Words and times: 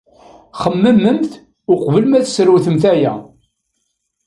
Xemmememt 0.61 1.31
uqbel 1.71 2.05
ma 2.07 2.19
tsewremt 2.25 2.83
aya. 2.93 3.13